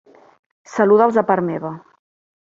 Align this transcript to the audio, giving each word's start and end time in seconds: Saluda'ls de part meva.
Saluda'ls 0.75 1.19
de 1.19 1.23
part 1.31 1.45
meva. 1.49 1.71